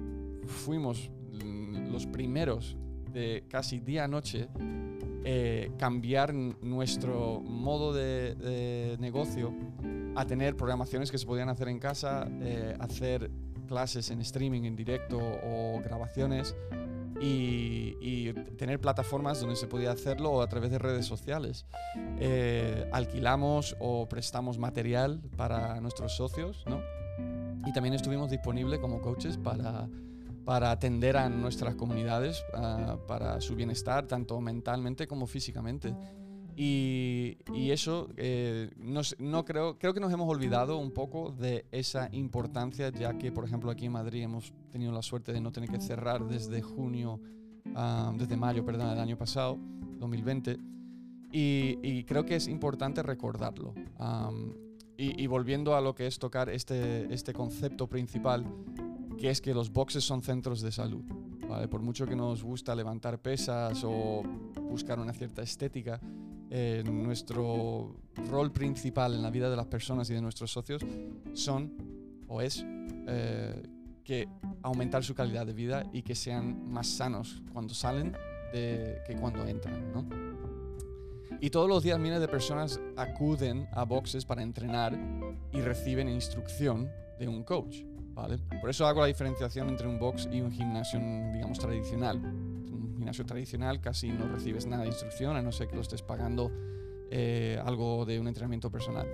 fuimos 0.47 1.11
los 1.91 2.07
primeros 2.07 2.77
de 3.13 3.45
casi 3.49 3.81
día 3.81 4.05
a 4.05 4.09
noche 4.09 4.49
eh, 5.25 5.73
cambiar 5.79 6.33
nuestro 6.33 7.41
modo 7.41 7.93
de, 7.93 8.97
negocio 8.99 9.53
a 10.15 10.25
tener 10.25 10.57
programaciones 10.57 11.11
que 11.11 11.19
se 11.19 11.27
podían 11.27 11.49
hacer 11.49 11.69
en 11.69 11.79
casa, 11.79 12.27
eh, 12.41 12.75
hacer 12.81 13.31
clases 13.69 14.11
en 14.11 14.21
streaming, 14.21 14.65
en 14.65 14.75
directo 14.75 15.19
o 15.19 15.81
grabaciones 15.83 16.57
y, 17.21 18.33
tener 18.59 18.81
plataformas 18.81 19.41
donde 19.41 19.55
se 19.55 19.69
podía 19.69 19.93
hacerlo 19.93 20.43
a 20.43 20.49
través 20.49 20.71
de 20.71 20.79
redes 20.79 21.07
sociales. 21.07 21.65
Eh, 22.19 22.89
alquilamos 22.93 23.77
o 23.79 24.09
prestamos 24.09 24.59
material 24.59 25.21
para 25.37 25.81
nuestros 25.81 26.17
socios, 26.17 26.65
¿no? 26.67 26.81
Y 27.67 27.73
también 27.73 27.95
estuvimos 27.95 28.31
disponibles 28.31 28.81
como 28.81 29.01
coaches 29.01 29.37
para 29.37 29.89
para 30.49 30.71
atender 30.71 31.19
a 31.19 31.29
nuestras 31.29 31.75
comunidades, 31.75 32.43
para 33.07 33.39
su 33.43 33.55
bienestar, 33.55 34.07
tanto 34.07 34.41
mentalmente 34.41 35.07
como 35.07 35.27
físicamente. 35.27 35.95
Y, 36.61 37.71
eso, 37.71 38.09
eh, 38.17 38.69
no 38.79 39.45
creo, 39.45 39.79
creo 39.79 39.95
que 39.95 40.01
nos 40.01 40.13
hemos 40.13 40.29
olvidado 40.29 40.77
un 40.79 40.91
poco 40.91 41.31
de 41.31 41.67
esa 41.71 42.09
importancia, 42.11 42.91
ya 42.91 43.17
que, 43.17 43.31
por 43.31 43.45
ejemplo, 43.45 43.71
aquí 43.71 43.87
en 43.87 43.93
Madrid 43.93 44.25
hemos 44.25 44.53
tenido 44.73 44.91
la 44.91 45.03
suerte 45.03 45.33
de 45.33 45.41
no 45.41 45.53
tener 45.53 45.71
que 45.71 45.81
cerrar 45.81 46.27
desde 46.27 46.61
junio, 46.61 47.21
desde 48.17 48.37
mayo, 48.37 48.65
perdón, 48.65 48.91
del 48.91 48.99
año 48.99 49.17
pasado, 49.17 49.57
2020. 50.01 50.59
Y, 51.31 52.03
creo 52.05 52.25
que 52.25 52.35
es 52.35 52.49
importante 52.49 53.05
recordarlo. 53.05 53.75
y, 54.97 55.23
y, 55.23 55.27
volviendo 55.29 55.77
a 55.77 55.81
lo 55.81 55.95
que 55.95 56.09
es 56.09 56.19
tocar 56.19 56.49
este, 56.49 57.15
este 57.15 57.33
concepto 57.33 57.87
principal, 57.87 58.45
que 59.17 59.31
es 59.31 59.41
que 59.41 59.55
los 59.55 59.73
boxes 59.73 60.03
son 60.03 60.23
centros 60.23 60.61
de 60.63 60.73
salud. 60.73 61.05
Por 61.71 61.83
mucho 61.83 62.05
que 62.05 62.17
nos 62.17 62.43
gusta 62.43 62.75
levantar 62.75 63.21
pesas 63.21 63.85
o 63.85 64.25
buscar 64.69 64.99
una 64.99 65.13
cierta 65.13 65.43
estética, 65.43 66.01
eh, 66.51 66.83
nuestro 66.85 67.97
rol 68.31 68.53
principal 68.53 69.15
en 69.15 69.23
la 69.23 69.31
vida 69.31 69.51
de 69.51 69.57
las 69.57 69.67
personas 69.67 70.09
y 70.11 70.15
de 70.15 70.23
nuestros 70.23 70.51
socios 70.51 70.83
son 71.35 71.73
o 72.27 72.41
es 72.43 72.65
eh, 73.07 73.63
que 74.05 74.29
aumentar 74.63 75.05
su 75.05 75.15
calidad 75.15 75.47
de 75.47 75.53
vida 75.53 75.85
y 75.93 76.03
que 76.03 76.15
sean 76.15 76.71
más 76.71 76.87
sanos 76.87 77.43
cuando 77.53 77.75
salen 77.75 78.17
que 78.51 79.15
cuando 79.21 79.47
entran. 79.47 79.93
¿no? 79.93 80.09
Y 81.41 81.51
todos 81.51 81.69
los 81.69 81.83
días 81.83 81.99
miles 81.99 82.21
de 82.21 82.29
personas 82.29 82.81
acuden 82.97 83.69
a 83.73 83.85
boxes 83.85 84.25
para 84.25 84.43
entrenar 84.43 84.99
y 85.53 85.61
reciben 85.61 86.09
instrucción 86.09 86.91
de 87.19 87.29
un 87.29 87.45
coach. 87.45 87.83
Por 88.61 88.69
eso 88.69 88.87
hago 88.87 89.01
la 89.01 89.07
diferenciación 89.07 89.69
entre 89.69 89.87
un 89.87 89.99
box 89.99 90.29
y 90.33 90.41
un 90.41 90.51
gimnasio, 90.51 90.99
digamos, 91.33 91.59
tradicional. 91.59 92.21
Gimnasio 93.09 93.25
tradicional 93.25 93.81
casi 93.81 94.11
no 94.11 94.29
recibes 94.29 94.67
nada 94.67 94.83
de 94.83 94.89
instrucción, 94.89 95.35
a 95.35 95.41
no 95.41 95.51
ser 95.51 95.67
que 95.67 95.77
lo 95.77 95.81
estés 95.81 96.03
pagando 96.03 96.53
eh, 97.11 97.59
algo 97.65 98.05
de 98.05 98.21
un 98.21 98.29
entrenamiento 98.29 98.71
personal. 98.71 99.07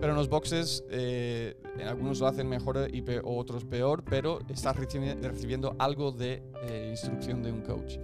Pero 0.00 0.12
en 0.12 0.16
los 0.16 0.30
boxes, 0.30 0.82
eh, 0.88 1.54
algunos 1.86 2.20
lo 2.20 2.26
hacen 2.26 2.48
mejor 2.48 2.88
y 2.90 3.04
otros 3.22 3.66
peor, 3.66 4.02
pero 4.02 4.40
estás 4.48 4.74
recibiendo 4.76 5.76
algo 5.78 6.10
de 6.10 6.42
eh, 6.62 6.88
instrucción 6.90 7.42
de 7.42 7.52
un 7.52 7.60
coach. 7.60 7.98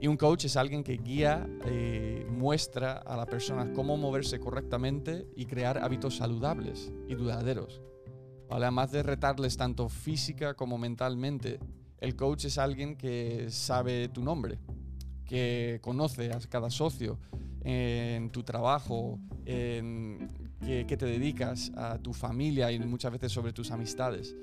Y 0.00 0.06
un 0.06 0.16
coach 0.16 0.44
es 0.44 0.56
alguien 0.56 0.84
que 0.84 0.96
guía, 0.96 1.48
muestra 2.30 2.92
a 2.98 3.16
la 3.16 3.26
persona 3.26 3.72
cómo 3.72 3.96
moverse 3.96 4.38
correctamente 4.38 5.26
y 5.34 5.46
crear 5.46 5.78
hábitos 5.78 6.18
saludables 6.18 6.92
y 7.08 7.16
duraderos. 7.16 7.82
Además 8.48 8.92
de 8.92 9.02
retarles 9.02 9.56
tanto 9.56 9.88
física 9.88 10.54
como 10.54 10.78
mentalmente, 10.78 11.58
el 12.00 12.16
coach 12.16 12.46
es 12.46 12.58
alguien 12.58 12.96
que 12.96 13.50
sabe 13.50 14.08
tu 14.08 14.22
nombre, 14.22 14.58
que 15.24 15.78
conoce 15.82 16.32
a 16.32 16.38
cada 16.48 16.70
socio 16.70 17.18
en 17.62 18.30
tu 18.30 18.42
trabajo, 18.42 19.18
en 19.44 20.30
que, 20.60 20.96
te 20.96 21.06
dedicas, 21.06 21.72
a 21.76 21.98
tu 21.98 22.12
familia 22.12 22.70
y 22.72 22.78
muchas 22.80 23.12
veces 23.12 23.32
sobre 23.32 23.52
tus 23.52 23.70
amistades. 23.70 24.34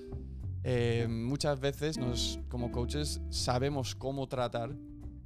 Eh, 0.64 1.08
muchas 1.10 1.60
veces 1.60 1.98
nos, 1.98 2.40
como 2.50 2.72
coaches 2.72 3.22
sabemos 3.30 3.96
cómo 3.96 4.28
tratar, 4.28 4.76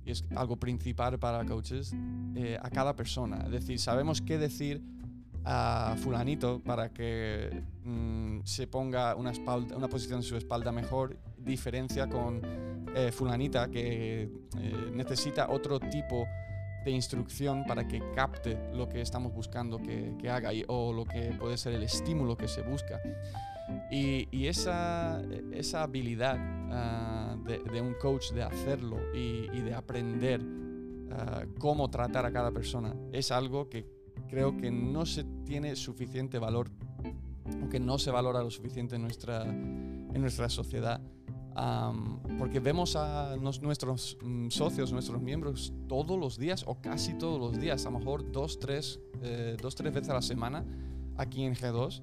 y 0.06 0.12
es 0.12 0.26
algo 0.36 0.58
principal 0.58 1.18
para 1.20 1.46
coaches, 1.46 1.94
eh, 2.36 2.58
a 2.62 2.70
cada 2.70 2.96
persona. 2.96 3.44
Es 3.46 3.52
decir, 3.52 3.80
sabemos 3.80 4.22
qué 4.22 4.38
decir 4.38 4.82
a 5.46 5.96
fulanito 5.98 6.62
para 6.62 6.90
que 6.90 7.64
mm, 7.84 8.40
se 8.44 8.68
ponga 8.68 9.16
una, 9.16 9.32
posición 9.90 10.20
en 10.20 10.24
su 10.24 10.36
espalda 10.36 10.72
mejor, 10.72 11.18
diferencia 11.42 12.08
con 12.08 12.42
eh, 12.96 13.12
fulanita 13.12 13.70
que 13.70 14.24
eh, 14.24 14.30
necesita 14.94 15.50
otro 15.50 15.80
tipo 15.80 16.26
de 16.84 16.92
instrucción 16.92 17.66
para 17.66 17.88
que 17.88 18.02
capte 18.16 18.58
lo 18.74 18.88
que 18.88 19.02
estamos 19.02 19.34
buscando 19.34 19.78
que, 19.78 20.16
que 20.20 20.30
haga 20.30 20.52
o 20.68 20.94
lo 20.94 21.06
que 21.06 21.34
puede 21.40 21.58
ser 21.58 21.74
el 21.74 21.84
estímulo 21.84 22.38
que 22.38 22.48
se 22.48 22.62
busca. 22.62 23.00
Y, 23.92 24.28
y 24.32 24.48
esa, 24.48 25.22
esa, 25.52 25.84
habilidad 25.84 26.38
ah, 26.72 27.36
de, 27.46 27.60
de, 27.60 27.82
un 27.82 27.94
coach 27.96 28.32
de 28.32 28.42
hacerlo 28.42 28.98
y, 29.14 29.48
y 29.54 29.62
de 29.62 29.74
aprender 29.76 30.42
ah, 31.12 31.44
cómo 31.60 31.90
tratar 31.90 32.26
a 32.26 32.32
cada 32.32 32.52
persona 32.52 32.96
es 33.12 33.32
algo 33.32 33.70
que 33.70 33.86
creo 34.28 34.58
que 34.58 34.72
no 34.72 35.06
se 35.06 35.24
tiene 35.46 35.76
suficiente 35.76 36.40
valor 36.40 36.72
o 37.64 37.70
que 37.70 37.80
no 37.80 37.98
se 37.98 38.12
valora 38.12 38.42
lo 38.42 38.52
suficiente 38.52 38.96
en 38.96 39.02
nuestra, 39.02 39.44
en 39.44 40.22
nuestra 40.22 40.50
sociedad. 40.50 41.02
Porque 42.38 42.60
vemos 42.60 42.96
a 42.96 43.36
nuestros 43.38 44.18
mm, 44.22 44.50
socios, 44.50 44.92
nuestros 44.92 45.22
miembros 45.22 45.74
todos 45.88 46.20
los 46.20 46.38
días 46.38 46.64
o 46.66 46.80
casi 46.82 47.14
todos 47.14 47.40
los 47.40 47.60
días, 47.60 47.86
a 47.86 47.92
lo 47.92 48.00
mejor 48.00 48.32
dos, 48.32 48.60
tres, 48.60 49.00
eh, 49.22 49.58
dos, 49.62 49.76
tres 49.76 49.94
veces 49.94 50.10
a 50.10 50.14
la 50.14 50.22
semana 50.22 50.66
aquí 51.18 51.44
en 51.44 51.56
G2. 51.56 52.02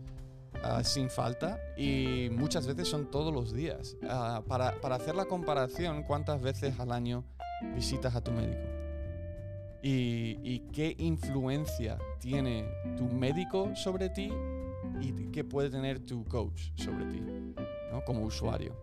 Ah, 0.62 0.82
sin 0.82 1.10
falta 1.10 1.60
y 1.76 2.28
muchas 2.30 2.66
veces 2.66 2.88
son 2.88 3.10
todos 3.10 3.32
los 3.32 3.52
días. 3.52 3.96
Ah, 4.08 4.42
para, 4.48 4.80
para 4.80 4.96
hacer 4.96 5.14
la 5.14 5.26
comparación, 5.26 6.02
¿cuántas 6.02 6.40
veces 6.40 6.80
al 6.80 6.92
año 6.92 7.24
visitas 7.74 8.14
a 8.14 8.22
tu 8.22 8.32
médico? 8.32 8.76
y, 9.88 10.60
qué 10.72 10.94
influencia 10.98 11.98
tiene 12.18 12.64
tu 12.96 13.04
médico 13.04 13.74
sobre 13.76 14.08
ti 14.08 14.32
y 15.00 15.12
qué 15.30 15.44
puede 15.44 15.70
tener 15.70 16.00
tu 16.00 16.24
coach 16.24 16.70
sobre 16.74 17.04
ti 17.06 17.20
¿no? 17.92 18.04
como 18.04 18.24
usuario. 18.24 18.74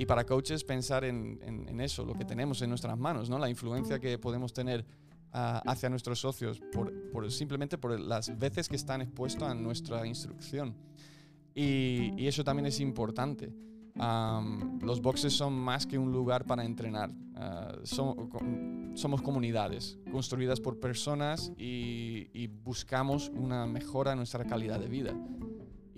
Y 0.00 0.06
para 0.06 0.24
coaches 0.24 0.64
pensar 0.64 1.04
en, 1.04 1.38
en, 1.42 1.80
eso, 1.80 2.06
lo 2.06 2.14
que 2.14 2.24
tenemos 2.24 2.62
en 2.62 2.70
nuestras 2.70 2.98
manos, 2.98 3.28
¿no? 3.28 3.38
la 3.38 3.50
influencia 3.50 3.98
que 3.98 4.16
podemos 4.18 4.52
tener 4.52 4.86
ah, 5.32 5.62
hacia 5.66 5.90
nuestros 5.90 6.18
socios 6.18 6.58
por, 6.72 6.90
por, 7.10 7.30
simplemente 7.30 7.76
por 7.76 8.00
las 8.00 8.36
veces 8.38 8.66
que 8.66 8.76
están 8.76 9.02
expuestos 9.02 9.46
a 9.46 9.54
nuestra 9.54 10.06
instrucción. 10.06 10.74
Y, 11.54 12.14
y 12.16 12.26
eso 12.28 12.42
también 12.42 12.64
es 12.64 12.80
importante 12.80 13.52
los 14.82 15.00
boxes 15.00 15.32
son 15.32 15.52
más 15.52 15.86
que 15.86 15.98
un 15.98 16.12
lugar 16.12 16.44
para 16.44 16.64
entrenar. 16.64 17.10
Ah, 17.34 17.76
somos 17.84 19.22
comunidades 19.22 19.98
construidas 20.10 20.60
por 20.60 20.78
personas 20.78 21.52
y, 21.56 22.46
buscamos 22.62 23.30
una 23.34 23.66
mejora 23.66 24.12
en 24.12 24.18
nuestra 24.18 24.44
calidad 24.44 24.78
de 24.78 24.88
vida. 24.88 25.14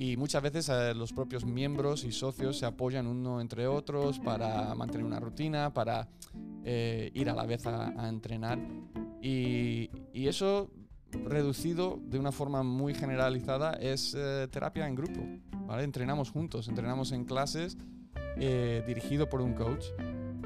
Y 0.02 0.16
muchas 0.16 0.42
veces 0.42 0.68
eh, 0.68 0.94
los 0.96 1.12
propios 1.12 1.44
miembros 1.44 2.02
y 2.02 2.10
socios 2.10 2.58
se 2.58 2.66
apoyan 2.66 3.06
uno 3.06 3.40
entre 3.40 3.68
otros 3.68 4.18
para 4.18 4.74
mantener 4.74 5.06
una 5.06 5.20
rutina, 5.20 5.72
para 5.72 6.08
eh, 6.64 7.12
ir 7.14 7.30
a 7.30 7.34
la 7.34 7.46
vez 7.46 7.64
a, 7.68 8.08
entrenar. 8.08 8.58
Y, 9.22 9.90
eso 10.12 10.72
reducido 11.12 12.00
de 12.02 12.18
una 12.18 12.32
forma 12.32 12.64
muy 12.64 12.94
generalizada 12.94 13.74
es 13.74 14.16
eh, 14.18 14.48
terapia 14.50 14.88
en 14.88 14.96
grupo. 14.96 15.20
Entrenamos 15.78 16.32
juntos, 16.32 16.66
entrenamos 16.66 17.12
en 17.12 17.24
clases 17.24 17.76
eh, 18.38 18.82
dirigido 18.84 19.28
por 19.28 19.40
un 19.40 19.54
coach. 19.54 19.84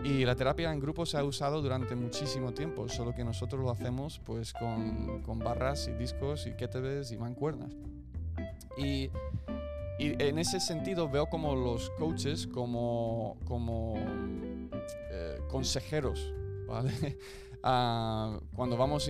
Y 0.05 0.27
la 0.27 0.35
terapia 0.35 0.71
en 0.71 0.81
grupo 0.81 1.07
se 1.07 1.17
ha 1.17 1.25
usado 1.25 1.63
durante 1.63 1.97
muchísimo 1.97 2.53
tiempo, 2.53 2.91
solo 2.91 3.15
que 3.15 3.25
nosotros 3.25 3.63
lo 3.63 3.71
hacemos 3.71 4.21
pues 4.23 4.53
con, 4.53 5.23
con 5.23 5.39
barras 5.39 5.89
y 5.89 5.93
discos 5.95 6.47
y 6.47 6.53
kettlebells 6.53 7.11
y 7.11 7.17
mancuernas. 7.17 7.75
Y, 8.77 9.11
y, 9.99 10.23
en 10.23 10.39
ese 10.39 10.61
sentido 10.61 11.09
veo 11.09 11.27
como 11.27 11.55
los 11.55 11.91
coaches 11.91 12.47
como, 12.47 13.39
como 13.45 13.95
eh, 15.11 15.39
consejeros, 15.49 16.33
¿vale? 16.67 16.91
ah, 17.63 18.39
cuando 18.55 18.77
vamos 18.77 19.09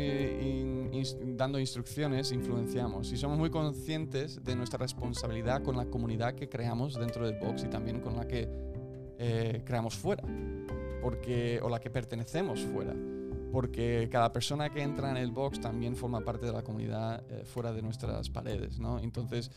dando 1.36 1.58
instrucciones, 1.58 2.32
influenciamos. 2.32 3.12
Y 3.12 3.16
somos 3.16 3.38
muy 3.38 3.50
conscientes 3.50 4.42
de 4.44 4.54
nuestra 4.54 4.78
responsabilidad 4.78 5.62
con 5.62 5.76
la 5.76 5.86
comunidad 5.86 6.34
que 6.34 6.48
creamos 6.48 6.94
dentro 6.94 7.26
del 7.26 7.38
box 7.38 7.64
y 7.64 7.68
también 7.68 8.00
con 8.00 8.16
la 8.16 8.28
que 8.28 8.48
eh, 9.18 9.62
creamos 9.64 9.94
fuera, 9.96 10.22
porque, 11.02 11.58
o 11.62 11.68
la 11.68 11.80
que 11.80 11.90
pertenecemos 11.90 12.60
fuera. 12.60 12.94
Porque 13.50 14.08
cada 14.10 14.32
persona 14.32 14.70
que 14.70 14.82
entra 14.82 15.10
en 15.10 15.16
el 15.16 15.30
box 15.30 15.60
también 15.60 15.96
forma 15.96 16.20
parte 16.20 16.46
de 16.46 16.52
la 16.52 16.62
comunidad 16.62 17.24
eh, 17.30 17.44
fuera 17.44 17.72
de 17.72 17.80
nuestras 17.80 18.28
paredes. 18.28 18.78
¿no? 18.78 18.98
Entonces, 18.98 19.50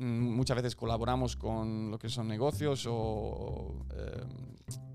muchas 0.00 0.56
veces 0.56 0.74
colaboramos 0.74 1.36
con 1.36 1.90
lo 1.90 1.98
que 1.98 2.08
son 2.08 2.26
negocios 2.26 2.86
o 2.88 3.86
eh, 3.94 4.24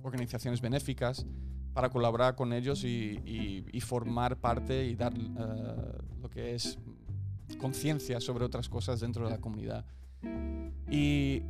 organizaciones 0.01 0.61
benéficas 0.61 1.25
para 1.73 1.89
colaborar 1.89 2.35
con 2.35 2.53
ellos 2.53 2.83
y, 2.83 3.61
formar 3.81 4.37
parte 4.37 4.85
y 4.85 4.95
dar 4.95 5.13
eh, 5.13 5.21
lo 6.21 6.29
que 6.29 6.55
es 6.55 6.79
conciencia 7.59 8.19
sobre 8.19 8.45
otras 8.45 8.69
cosas 8.69 8.99
dentro 8.99 9.25
de 9.25 9.31
la 9.31 9.39
comunidad. 9.39 9.85
Y, 10.89 11.43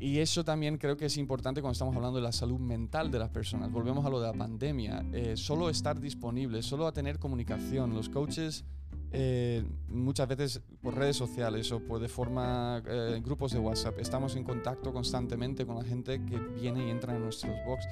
eso 0.00 0.44
también 0.44 0.78
creo 0.78 0.96
que 0.96 1.06
es 1.06 1.16
importante 1.16 1.60
cuando 1.60 1.74
estamos 1.74 1.94
hablando 1.94 2.16
de 2.16 2.24
la 2.24 2.32
salud 2.32 2.58
mental 2.58 3.10
de 3.10 3.20
las 3.20 3.28
personas. 3.28 3.70
Volvemos 3.70 4.04
a 4.04 4.10
lo 4.10 4.20
de 4.20 4.26
la 4.26 4.32
pandemia. 4.32 5.04
Eh, 5.12 5.36
solo 5.36 5.70
estar 5.70 6.00
disponible, 6.00 6.60
solo 6.62 6.88
a 6.88 6.92
tener 6.92 7.20
comunicación. 7.20 7.94
Los 7.94 8.08
coaches 8.08 8.64
eh, 9.12 9.64
muchas 9.88 10.28
veces 10.28 10.62
por 10.82 10.96
redes 10.96 11.16
sociales 11.16 11.70
o 11.72 11.80
por 11.80 12.00
de 12.00 12.08
forma 12.08 12.80
grupos 13.22 13.52
de 13.52 13.58
WhatsApp 13.58 13.98
estamos 13.98 14.36
en 14.36 14.44
contacto 14.44 14.92
constantemente 14.92 15.66
con 15.66 15.76
la 15.76 15.84
gente 15.84 16.24
que 16.24 16.38
viene 16.38 16.86
y 16.86 16.90
entra 16.90 17.14
en 17.14 17.22
nuestros 17.22 17.54
box 17.66 17.86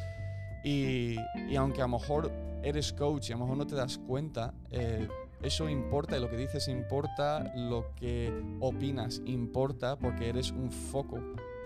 y, 0.62 1.17
aunque 1.57 1.81
a 1.81 1.87
lo 1.87 1.99
mejor 1.99 2.31
eres 2.62 2.93
coach 2.93 3.31
y 3.31 3.33
a 3.33 3.37
lo 3.37 3.45
mejor 3.45 3.57
no 3.57 3.67
te 3.67 3.75
das 3.75 3.99
cuenta, 3.99 4.53
eh, 4.71 5.09
eso 5.43 5.69
importa 5.69 6.19
y 6.19 6.21
lo 6.21 6.29
que 6.29 6.37
dices 6.37 6.69
importa, 6.69 7.53
lo 7.57 7.95
que 7.95 8.31
opinas 8.61 9.23
importa 9.25 9.99
porque 9.99 10.29
eres 10.29 10.50
un 10.50 10.71
foco 10.71 11.19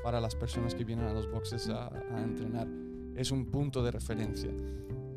para 0.04 0.20
las 0.20 0.36
personas 0.36 0.74
que 0.74 0.84
vienen 0.84 1.06
a 1.06 1.12
los 1.12 1.30
boxes 1.30 1.68
a, 1.68 1.90
entrenar. 2.22 2.68
Es 3.16 3.30
un 3.30 3.46
punto 3.46 3.82
de 3.82 3.90
referencia. 3.90 4.50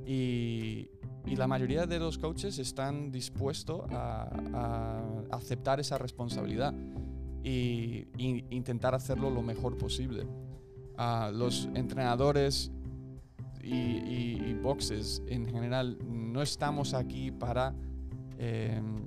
Y, 0.08 0.90
la 1.36 1.46
mayoría 1.46 1.86
de 1.86 2.00
los 2.00 2.18
coaches 2.18 2.58
están 2.58 3.12
dispuestos 3.12 3.82
a, 3.92 5.04
aceptar 5.30 5.80
esa 5.80 5.98
responsabilidad 5.98 6.74
e 7.44 8.08
intentar 8.50 8.96
hacerlo 8.96 9.30
lo 9.30 9.42
mejor 9.42 9.78
posible. 9.78 10.26
a 11.00 11.30
los 11.32 11.70
entrenadores 11.76 12.72
y, 13.62 14.54
boxes 14.54 15.22
en 15.28 15.48
general, 15.48 15.98
no 16.08 16.42
estamos 16.42 16.94
aquí 16.94 17.32
para 17.32 17.76
em, 18.40 19.06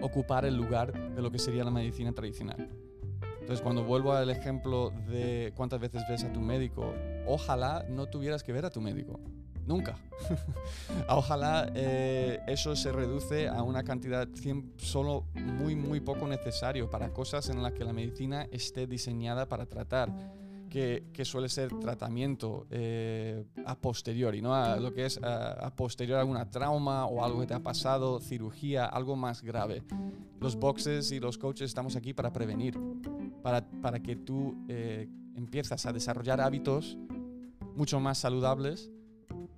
ocupar 0.00 0.44
el 0.46 0.56
lugar 0.56 1.14
de 1.14 1.20
lo 1.20 1.30
que 1.30 1.38
sería 1.38 1.64
la 1.64 1.70
medicina 1.70 2.12
tradicional. 2.12 2.70
Entonces, 3.40 3.60
cuando 3.60 3.84
vuelvo 3.84 4.12
al 4.12 4.30
ejemplo 4.30 4.90
de 5.08 5.52
cuántas 5.54 5.78
veces 5.78 6.02
ves 6.08 6.24
a 6.24 6.32
tu 6.32 6.40
médico, 6.40 6.94
ojalá 7.26 7.84
no 7.90 8.06
tuvieras 8.06 8.42
que 8.42 8.52
ver 8.52 8.64
a 8.64 8.70
tu 8.70 8.80
médico. 8.80 9.20
Nunca. 9.66 9.96
ojalá 11.08 11.70
eh, 11.74 12.40
eso 12.46 12.76
se 12.76 12.92
reduce 12.92 13.48
a 13.48 13.62
una 13.62 13.82
cantidad 13.82 14.28
solo 14.76 15.24
muy, 15.34 15.74
muy 15.74 16.00
poco 16.00 16.28
necesario 16.28 16.90
para 16.90 17.12
cosas 17.12 17.48
en 17.48 17.62
las 17.62 17.72
que 17.72 17.84
la 17.84 17.92
medicina 17.92 18.46
esté 18.50 18.86
diseñada 18.86 19.48
para 19.48 19.66
tratar 19.66 20.10
que, 20.74 21.24
suele 21.24 21.48
ser 21.48 21.70
tratamiento 21.78 22.66
eh, 22.68 23.44
a 23.64 23.78
posteriori, 23.78 24.42
¿no? 24.42 24.54
A 24.54 24.76
lo 24.76 24.92
que 24.92 25.06
es 25.06 25.20
a, 25.22 25.72
posteriori 25.76 26.18
alguna 26.18 26.50
trauma 26.50 27.06
o 27.06 27.24
algo 27.24 27.40
que 27.40 27.46
te 27.46 27.54
ha 27.54 27.62
pasado, 27.62 28.18
cirugía, 28.18 28.84
algo 28.86 29.14
más 29.14 29.42
grave. 29.42 29.84
Los 30.40 30.56
boxes 30.56 31.12
y 31.12 31.20
los 31.20 31.38
coaches 31.38 31.70
estamos 31.70 31.94
aquí 31.94 32.12
para 32.12 32.32
prevenir, 32.32 32.76
para, 33.40 33.64
para 33.80 34.00
que 34.00 34.16
tú 34.16 34.56
eh, 34.68 35.08
empiezas 35.36 35.86
a 35.86 35.92
desarrollar 35.92 36.40
hábitos 36.40 36.98
mucho 37.76 38.00
más 38.00 38.18
saludables 38.18 38.90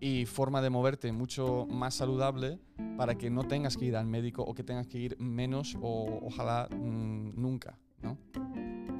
y 0.00 0.26
forma 0.26 0.60
de 0.62 0.70
moverte 0.70 1.12
mucho 1.12 1.66
más 1.70 1.94
saludable 1.94 2.58
para 2.96 3.16
que 3.16 3.30
no 3.30 3.44
tengas 3.44 3.76
que 3.76 3.86
ir 3.86 3.96
al 3.96 4.06
médico 4.06 4.42
o 4.42 4.54
que 4.54 4.62
tengas 4.62 4.86
que 4.86 4.98
ir 4.98 5.18
menos 5.18 5.76
o 5.80 6.20
ojalá 6.22 6.68
mm, 6.70 7.40
nunca, 7.40 7.78
¿no? 8.02 8.18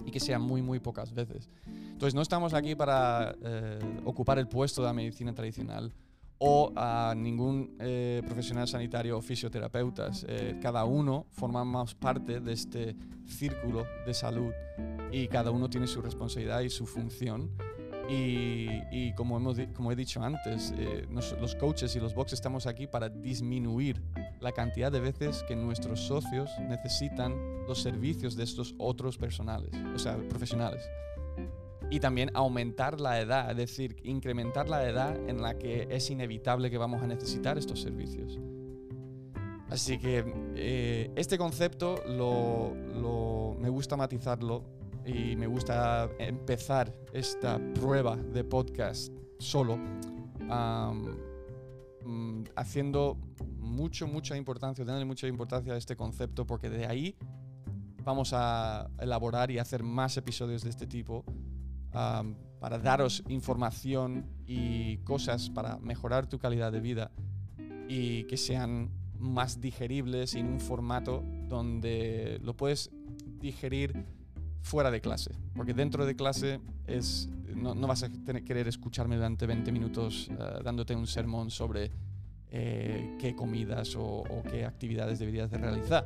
Y 0.04 0.10
que 0.10 0.20
sea 0.20 0.38
muy, 0.38 0.62
muy 0.62 0.80
pocas 0.80 1.12
veces. 1.12 1.50
Entonces 1.66 2.14
no 2.14 2.22
estamos 2.22 2.54
aquí 2.54 2.74
para 2.74 3.34
eh, 3.42 4.00
ocupar 4.04 4.38
el 4.38 4.48
puesto 4.48 4.82
de 4.82 4.88
la 4.88 4.92
medicina 4.92 5.34
tradicional 5.34 5.92
o 6.38 6.72
a 6.76 7.14
ningún 7.16 7.76
eh, 7.80 8.22
profesional 8.26 8.68
sanitario 8.68 9.16
o 9.16 9.22
fisioterapeutas. 9.22 10.24
Eh, 10.28 10.58
cada 10.60 10.84
uno 10.84 11.26
formamos 11.30 11.94
parte 11.94 12.40
de 12.40 12.52
este 12.52 12.96
círculo 13.26 13.86
de 14.06 14.14
salud 14.14 14.52
y 15.10 15.28
cada 15.28 15.50
uno 15.50 15.70
tiene 15.70 15.86
su 15.86 16.02
responsabilidad 16.02 16.60
y 16.60 16.70
su 16.70 16.86
función. 16.86 17.50
Y, 18.08 19.12
como, 19.14 19.36
hemos, 19.36 19.58
como 19.74 19.90
he 19.90 19.96
dicho 19.96 20.22
antes, 20.22 20.72
los 21.10 21.54
coaches 21.56 21.94
y 21.96 22.00
los 22.00 22.14
boxes 22.14 22.34
estamos 22.34 22.66
aquí 22.66 22.86
para 22.86 23.08
disminuir 23.08 24.02
la 24.40 24.52
cantidad 24.52 24.92
de 24.92 25.00
veces 25.00 25.44
que 25.48 25.56
nuestros 25.56 26.00
socios 26.00 26.50
necesitan 26.60 27.66
los 27.66 27.82
servicios 27.82 28.36
de 28.36 28.44
estos 28.44 28.74
otros 28.78 29.18
personales, 29.18 29.70
o 29.94 29.98
sea, 29.98 30.16
profesionales 30.28 30.82
y 31.90 32.00
también 32.00 32.30
aumentar 32.34 33.00
la 33.00 33.20
edad, 33.20 33.50
es 33.50 33.56
decir, 33.56 33.96
incrementar 34.02 34.68
la 34.68 34.88
edad 34.88 35.16
en 35.28 35.40
la 35.40 35.58
que 35.58 35.86
es 35.90 36.10
inevitable 36.10 36.70
que 36.70 36.78
vamos 36.78 37.02
a 37.02 37.06
necesitar 37.06 37.58
estos 37.58 37.80
servicios. 37.80 38.38
Así 39.68 39.98
que 39.98 40.24
eh, 40.54 41.10
este 41.16 41.38
concepto 41.38 42.02
lo, 42.06 43.56
me 43.58 43.68
gusta 43.68 43.96
matizarlo 43.96 44.64
y 45.06 45.36
me 45.36 45.46
gusta 45.46 46.10
empezar 46.18 46.92
esta 47.12 47.60
prueba 47.74 48.16
de 48.16 48.42
podcast 48.42 49.12
solo, 49.38 49.78
mm, 52.04 52.42
haciendo 52.56 53.16
mucho, 53.58 54.08
mucha 54.08 54.36
importancia, 54.36 54.84
dándole 54.84 55.04
mucha 55.04 55.28
importancia 55.28 55.74
a 55.74 55.76
este 55.76 55.94
concepto, 55.94 56.44
porque 56.44 56.68
de 56.68 56.86
ahí 56.86 57.16
vamos 58.04 58.32
a 58.32 58.90
elaborar 58.98 59.50
y 59.50 59.58
hacer 59.58 59.84
más 59.84 60.16
episodios 60.16 60.64
de 60.64 60.70
este 60.70 60.86
tipo 60.86 61.24
para 61.92 62.78
daros 62.78 63.22
información 63.28 64.26
y 64.46 64.98
cosas 64.98 65.50
para 65.50 65.78
mejorar 65.78 66.26
tu 66.26 66.38
calidad 66.38 66.72
de 66.72 66.80
vida 66.80 67.10
y 67.88 68.24
que 68.24 68.36
sean 68.36 68.90
más 69.18 69.60
digeribles 69.60 70.34
en 70.34 70.46
un 70.46 70.60
formato 70.60 71.22
donde 71.48 72.38
lo 72.42 72.54
puedes 72.54 72.90
digerir 73.40 74.04
fuera 74.66 74.90
de 74.90 75.00
clase. 75.00 75.30
Porque 75.54 75.72
dentro 75.72 76.04
de 76.04 76.16
clase 76.16 76.60
es, 76.86 77.28
no, 77.54 77.74
vas 77.86 78.02
a 78.02 78.08
tener, 78.08 78.44
querer 78.44 78.66
escucharme 78.66 79.14
durante 79.14 79.46
20 79.46 79.70
minutos 79.70 80.28
eh, 80.30 80.60
dándote 80.64 80.94
un 80.94 81.06
sermón 81.06 81.50
sobre 81.50 81.92
eh, 82.50 83.16
qué 83.20 83.34
comidas 83.34 83.94
o, 83.96 84.24
qué 84.50 84.64
actividades 84.64 85.18
deberías 85.18 85.50
de 85.50 85.58
realizar. 85.58 86.04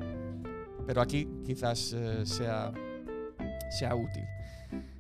Pero 0.87 1.01
aquí 1.01 1.27
quizás 1.45 1.93
eh, 1.95 2.27
sea, 2.27 2.73
sea 3.79 3.95
útil. 3.95 4.25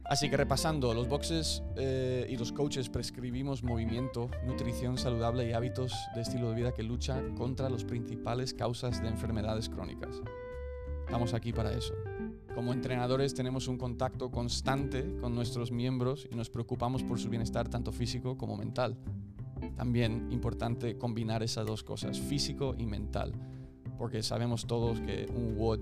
Así 0.04 0.28
que 0.28 0.36
repasando, 0.36 0.92
los 0.92 1.06
boxes 1.06 1.62
eh, 1.76 2.26
y 2.28 2.36
los 2.36 2.50
coaches 2.50 2.88
prescribimos 2.88 3.62
movimiento, 3.62 4.28
nutrición 4.44 4.98
saludable 4.98 5.48
y 5.48 5.52
hábitos 5.52 5.94
de 6.16 6.22
estilo 6.22 6.50
de 6.50 6.56
vida 6.56 6.72
que 6.72 6.82
luchan 6.82 7.36
contra 7.36 7.68
las 7.68 7.84
principales 7.84 8.52
causas 8.52 9.00
de 9.00 9.08
enfermedades 9.08 9.68
crónicas. 9.68 10.16
Estamos 11.06 11.32
aquí 11.32 11.52
para 11.52 11.72
eso. 11.72 11.94
Como 12.54 12.72
entrenadores 12.72 13.34
tenemos 13.34 13.68
un 13.68 13.78
contacto 13.78 14.30
constante 14.30 15.16
con 15.20 15.34
nuestros 15.34 15.70
miembros 15.70 16.28
y 16.30 16.34
nos 16.34 16.50
preocupamos 16.50 17.02
por 17.02 17.18
su 17.18 17.28
bienestar 17.28 17.68
tanto 17.68 17.92
físico 17.92 18.36
como 18.36 18.56
mental. 18.56 18.96
También 19.76 20.28
importante 20.30 20.98
combinar 20.98 21.42
esas 21.42 21.66
dos 21.66 21.84
cosas, 21.84 22.18
físico 22.18 22.74
y 22.76 22.86
mental, 22.86 23.32
porque 23.98 24.22
sabemos 24.22 24.66
todos 24.66 25.00
que 25.00 25.26
un 25.34 25.56
WOD 25.56 25.80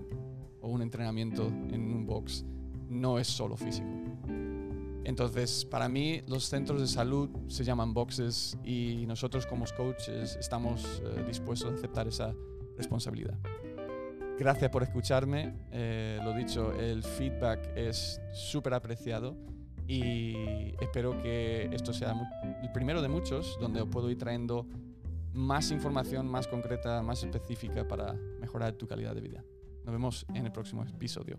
o 0.60 0.68
un 0.68 0.82
entrenamiento 0.82 1.46
en 1.46 1.92
un 1.92 2.06
box 2.06 2.44
no 2.88 3.18
es 3.18 3.28
solo 3.28 3.56
físico. 3.56 3.88
Entonces, 5.04 5.64
para 5.64 5.88
mí, 5.88 6.20
los 6.26 6.44
centros 6.44 6.82
de 6.82 6.86
salud 6.86 7.30
se 7.46 7.64
llaman 7.64 7.94
boxes 7.94 8.58
y 8.62 9.06
nosotros 9.06 9.46
como 9.46 9.64
coaches 9.74 10.36
estamos 10.38 11.02
eh, 11.02 11.24
dispuestos 11.26 11.72
a 11.72 11.74
aceptar 11.74 12.08
esa 12.08 12.34
responsabilidad. 12.76 13.38
Gracias 14.38 14.70
por 14.70 14.84
escucharme. 14.84 15.52
Eh, 15.72 16.20
lo 16.22 16.32
dicho, 16.32 16.72
el 16.72 17.02
feedback 17.02 17.72
es 17.74 18.20
súper 18.32 18.72
apreciado 18.74 19.36
y 19.88 20.74
espero 20.80 21.20
que 21.20 21.68
esto 21.72 21.92
sea 21.92 22.14
el 22.62 22.70
primero 22.70 23.02
de 23.02 23.08
muchos 23.08 23.58
donde 23.60 23.84
puedo 23.84 24.08
ir 24.10 24.18
trayendo 24.18 24.64
más 25.32 25.70
información 25.72 26.28
más 26.28 26.46
concreta, 26.46 27.02
más 27.02 27.24
específica 27.24 27.86
para 27.86 28.12
mejorar 28.40 28.74
tu 28.74 28.86
calidad 28.86 29.14
de 29.14 29.22
vida. 29.22 29.44
Nos 29.84 29.92
vemos 29.92 30.26
en 30.34 30.46
el 30.46 30.52
próximo 30.52 30.84
episodio. 30.84 31.38